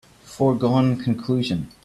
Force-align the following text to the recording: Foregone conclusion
Foregone 0.25 0.97
conclusion 0.97 1.69